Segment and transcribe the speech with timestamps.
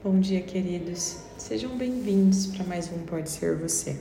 [0.00, 1.16] Bom dia, queridos.
[1.36, 3.96] Sejam bem-vindos para mais um Pode Ser Você.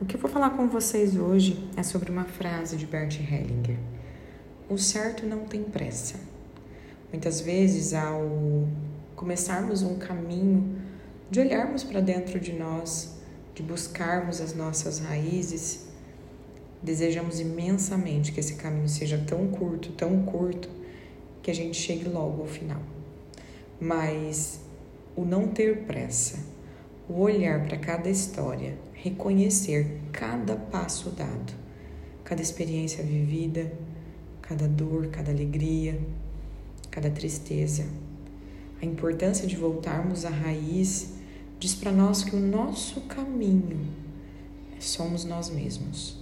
[0.00, 3.76] O que eu vou falar com vocês hoje é sobre uma frase de Bert Hellinger.
[4.66, 6.18] O certo não tem pressa.
[7.12, 8.66] Muitas vezes, ao
[9.14, 10.78] começarmos um caminho,
[11.30, 13.18] de olharmos para dentro de nós,
[13.54, 15.88] de buscarmos as nossas raízes,
[16.82, 20.70] desejamos imensamente que esse caminho seja tão curto, tão curto,
[21.42, 22.80] que a gente chegue logo ao final.
[23.84, 24.60] Mas
[25.14, 26.38] o não ter pressa,
[27.06, 31.52] o olhar para cada história, reconhecer cada passo dado,
[32.24, 33.70] cada experiência vivida,
[34.40, 36.00] cada dor, cada alegria,
[36.90, 37.84] cada tristeza.
[38.80, 41.12] A importância de voltarmos à raiz
[41.60, 43.86] diz para nós que o nosso caminho
[44.80, 46.18] somos nós mesmos.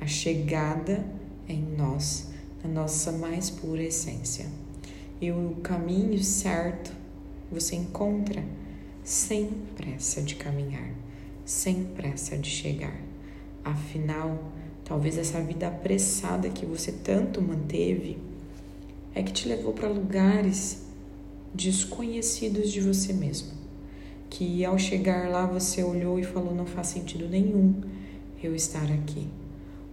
[0.00, 1.04] A chegada
[1.46, 2.30] é em nós,
[2.62, 4.46] na nossa mais pura essência.
[5.20, 7.03] E o caminho certo
[7.54, 8.44] você encontra
[9.04, 10.90] sem pressa de caminhar,
[11.44, 13.00] sem pressa de chegar.
[13.64, 14.52] Afinal,
[14.84, 18.18] talvez essa vida apressada que você tanto manteve
[19.14, 20.82] é que te levou para lugares
[21.54, 23.52] desconhecidos de você mesmo.
[24.28, 27.80] Que ao chegar lá você olhou e falou: não faz sentido nenhum
[28.42, 29.28] eu estar aqui.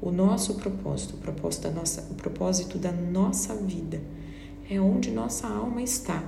[0.02, 4.02] O nosso propósito, o propósito da nossa, o propósito da nossa vida
[4.68, 6.23] é onde nossa alma está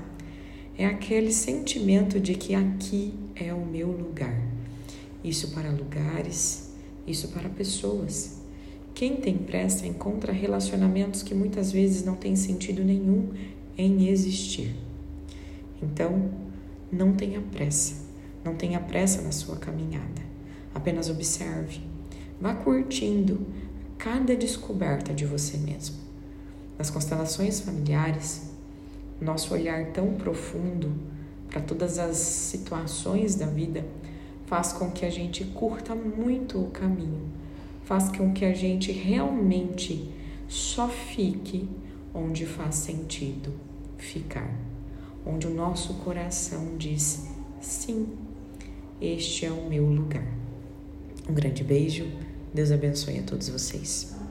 [0.77, 4.41] é aquele sentimento de que aqui é o meu lugar.
[5.23, 6.73] Isso para lugares,
[7.05, 8.41] isso para pessoas.
[8.93, 13.29] Quem tem pressa encontra relacionamentos que muitas vezes não têm sentido nenhum
[13.77, 14.75] em existir.
[15.81, 16.31] Então,
[16.91, 17.95] não tenha pressa,
[18.43, 20.21] não tenha pressa na sua caminhada.
[20.73, 21.81] Apenas observe,
[22.39, 23.45] vá curtindo
[23.97, 25.95] cada descoberta de você mesmo.
[26.77, 28.52] Nas constelações familiares,
[29.21, 30.91] nosso olhar tão profundo
[31.49, 33.85] para todas as situações da vida
[34.45, 37.27] faz com que a gente curta muito o caminho,
[37.83, 40.11] faz com que a gente realmente
[40.47, 41.67] só fique
[42.13, 43.53] onde faz sentido
[43.97, 44.53] ficar,
[45.25, 47.27] onde o nosso coração diz
[47.61, 48.09] sim,
[49.01, 50.27] este é o meu lugar.
[51.27, 52.05] Um grande beijo,
[52.53, 54.22] Deus abençoe a todos vocês.